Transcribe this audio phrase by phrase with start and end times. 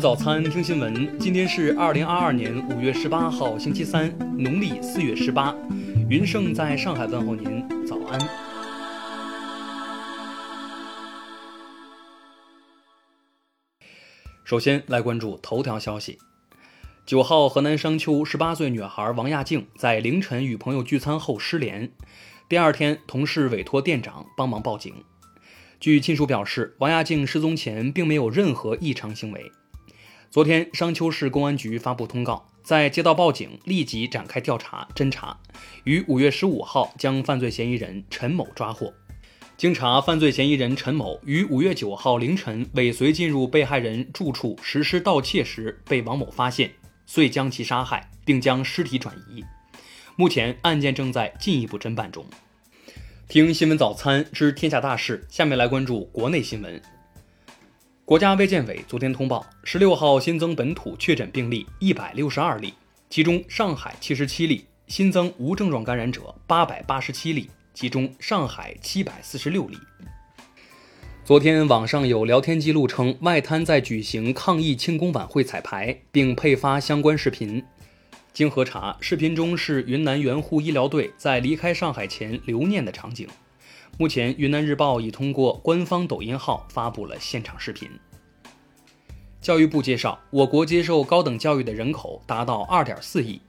[0.00, 1.18] 早餐，听新闻。
[1.18, 5.52] 今天是二零二二年五月十八号，星期三，农历四月十八。
[6.08, 8.20] 云盛在上海问候您，早安。
[14.44, 16.18] 首先来关注头条消息。
[17.04, 21.90] 九号，河南商丘十八岁女孩王亚静在凌晨与朋友聚餐后失联，
[22.48, 24.94] 第二天，同事委托店长帮忙报警。
[25.80, 29.50] 据亲属表示，王亚静失踪前并没有任何异常行为。
[30.30, 35.34] 昨天，商丘市公安局发布通告，在接到报警立即展开调查侦查，
[35.84, 38.92] 于五月十五号将犯罪嫌疑人陈某抓获。
[39.56, 46.70] 经查，犯罪嫌疑人陈某于五月九号凌晨尾随进入被害人住处实施盗窃时，被王某发现，
[47.06, 49.42] 遂将其杀害，并将尸体转移。
[50.14, 52.26] 目前案件正在进一步侦办中。
[53.28, 56.97] 听新闻早餐知天下大事，下面来关注国内新闻。
[58.08, 62.72] 国家卫健委昨天通报，十六号新增本土确诊病例一百六十二例，
[63.10, 69.76] 其中上海七十七例，新增无症状感染者八百八十七例，其中上海七百四十六例。
[71.22, 77.62] 昨天网上有聊天记录称，外滩在举行抗疫庆功晚会彩排，并配发相关视频。
[78.32, 83.28] 经核查，视频中是云南援沪医疗队在离开上海前留念的场景。
[84.00, 87.90] 目前，云南日报已通过官方抖音号发布了现场视频。
[89.40, 93.40] 教育部介绍，我国接受高等教育的人口达到二点四亿，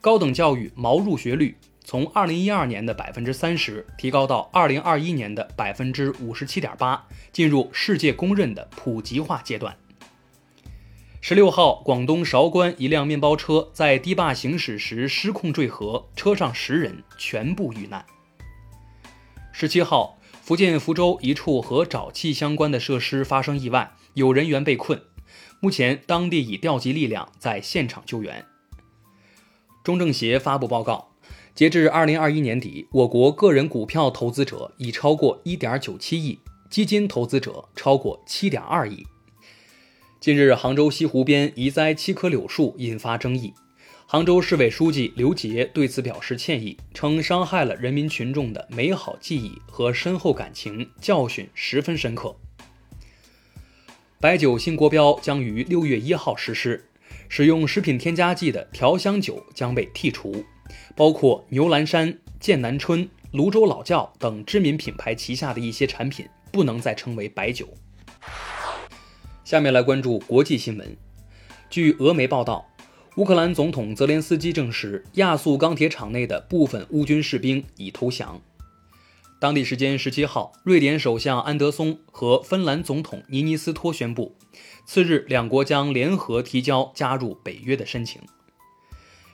[0.00, 9.76] 高等教育毛入学率从二零一二年的百分之三十提高到二零二一年的百分之五十七点八，进入世界公认的普及化阶段。
[11.20, 18.06] 十六号，广东韶关一辆面包车在堤坝行驶时失控坠河，车上十人全部遇难。
[19.58, 25.00] 十七号，福建福州一处和沼气相关的设施发生意外，有人员被困。
[25.60, 28.44] 目前，当地已调集力量在现场救援。
[29.82, 31.08] 中政协发布报告，
[31.54, 36.38] 截至二零二一年底，我国个人股票投资者已超过一点九七亿，
[36.68, 39.06] 基金投资者超过七点二亿。
[40.20, 43.54] 近日，杭州西湖边移栽七棵柳树，引发争议。
[44.08, 52.36] 杭州市委书记刘杰对此表示歉意，称伤害了人民群众的美好记忆和深厚感情，教训十分深刻。
[54.20, 56.88] 白酒新国标将于六月一号实施，
[57.28, 60.44] 使用食品添加剂的调香酒将被剔除，
[60.94, 67.68] 包括牛栏山、剑南春、泸州老窖等知名品牌旗下的一些产品不能再称为白酒。
[69.42, 70.96] 下面来关注国际新闻，
[71.68, 72.64] 据俄媒报道。
[73.16, 78.38] 乌克兰总统泽连斯基证实，亚速钢铁厂内的部分乌军士兵已投降。
[79.40, 84.36] 当地时间十七号，瑞典首相安德松和芬兰总统尼尼斯托宣布，
[84.84, 88.20] 次日两国将联合提交加入北约的申请。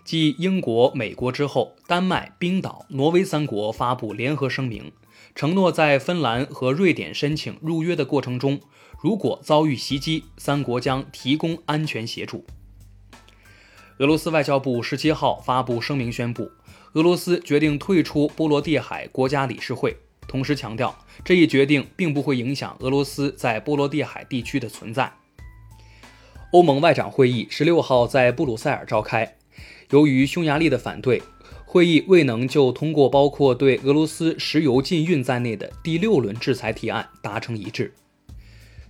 [0.04, 4.92] 继英国、美国之后，丹麦、冰岛、挪威三国发布联合声明，
[5.34, 8.60] 承诺在芬兰和瑞典申请入约的过程中，
[9.00, 12.46] 如果遭遇袭击，三国将提供安全协助。
[14.02, 16.50] 俄罗斯外交部十七号发布声明宣布，
[16.94, 19.96] 俄罗斯决定退出波罗的海国家理事会，
[20.26, 20.92] 同时强调
[21.24, 25.12] 这一决定并不会影响俄罗斯在波罗的海地区的存在。
[26.52, 29.36] 欧盟外长会议十六号在布鲁塞尔召开，
[29.90, 31.22] 由于匈牙利的反对，
[31.64, 37.94] 会议未能就通过包括对俄罗斯石油禁运在内的第六轮制裁提案达成一致。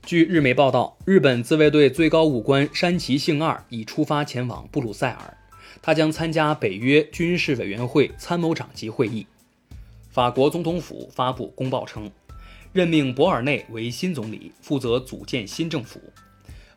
[0.05, 5.37] 据日媒报道，日本自卫队最高武官山崎幸二已出发前往布鲁塞尔，
[5.81, 9.27] 他将参加北约军事委员会参谋长级会议。
[10.11, 12.11] 法国总统府发布公报称，
[12.73, 16.01] 任命博尔内为新总理，负责组建新政府。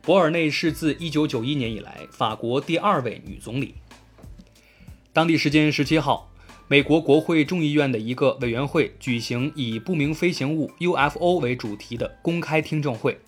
[0.04, 3.74] 博尔内是自1991年以来法国第二位女总理。
[5.12, 6.32] 当地时间17号。
[6.68, 13.20] 美国国会众议院的一个委员会举行以不明飞行物 UFO 为主题的公开听证会。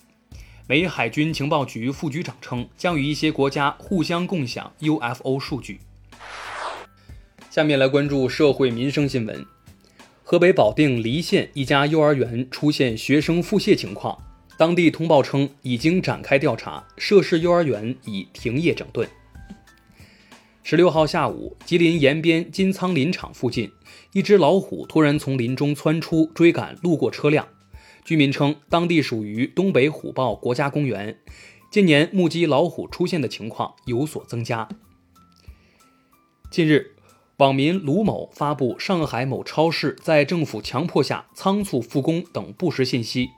[0.66, 5.78] 美海军情报局副局长称，将与一些国家互相共享 UFO 数据。
[7.48, 9.46] 下面来关注社会民生新闻：
[10.24, 14.18] 河北保定蠡县一家幼儿园出现学生腹泻情况，
[14.58, 19.08] 当地通报称已经展开调查，涉事幼儿园已停业整顿。
[20.70, 23.72] 十六号下午，吉林延边金仓林场附近，
[24.12, 27.48] 一只老虎突然从林中窜出，追赶路过车辆。
[28.04, 31.18] 居民称，当地属于东北虎豹国家公园，
[31.72, 34.68] 近年目击老虎出现的情况有所增加。
[36.50, 36.96] 近日，
[37.38, 43.30] 网民卢某发布上海某超市在政府强迫下仓促复工等不实信息，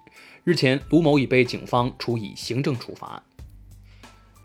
[0.43, 3.23] 日前，卢某已被警方处以行政处罚。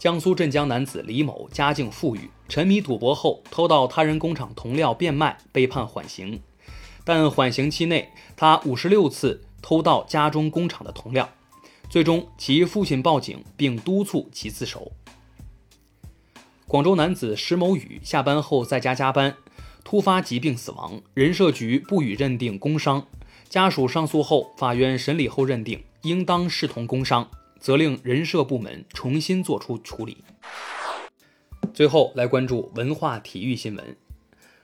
[0.05, 6.39] 江苏镇江男子李某家境富裕，沉迷赌博后偷到他人工厂铜料变卖，被判缓刑。
[7.03, 11.27] 但缓刑期内，他五十六次偷盗家中工厂的铜料，
[11.89, 14.91] 最终其父亲报警并督促其自首。
[16.67, 19.35] 广州男子石某宇下班后在家加班，
[19.83, 23.07] 突发疾病死亡，人社局不予认定工伤，
[23.49, 27.27] 家属上诉后，法院审理后认定应当视同工伤。
[27.59, 30.23] 责令人社部门重新作出处理。
[31.73, 33.97] 最后来关注文化体育新闻。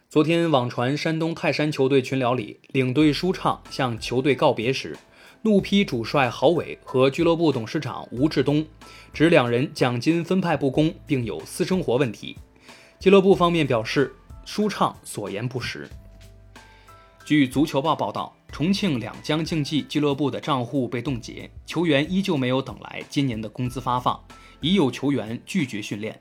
[0.09, 4.97] 昨天网传山东泰山球队群聊里，领队舒畅向球队告别时，
[5.41, 8.65] 怒批主帅郝伟和俱乐部董事长吴志东，
[9.13, 12.37] 指两人奖金分派不公，并有私生活问题。
[12.99, 14.13] 俱乐部方面表示，
[14.45, 15.89] 舒畅所言不实。
[17.25, 18.35] 据足球报报道。
[18.51, 24.21] 重庆两江竞技俱乐部的账户被冻结，球员依旧没有等来今年的工资发放，
[24.59, 26.19] 已有球员拒绝训练。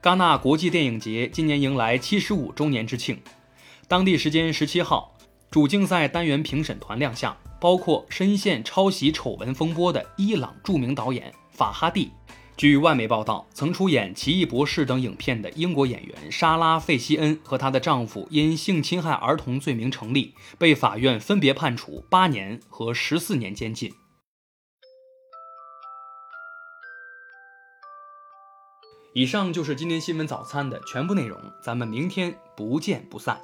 [0.00, 3.20] 戛纳国际电影节今年迎来七十五周年之庆，
[3.88, 5.14] 当地时间十七号，
[5.50, 12.10] 主竞赛单元评审团亮相，包括深陷抄袭丑闻风波的伊朗著名导演法哈蒂。
[12.54, 23.92] 据外媒报道，曾出演《奇异博士》等影片的英国演员莎拉·费希恩和她的丈夫因性侵害儿童罪名成立，被法院分别判处八年和十四年监禁。
[29.14, 33.40] 以上就是今天新闻早餐的全部内容，咱们明天不见不散。